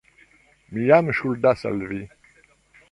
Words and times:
Mi 0.77 0.87
jam 0.87 1.13
ŝuldas 1.21 1.65
al 1.73 1.87
vi. 1.93 2.03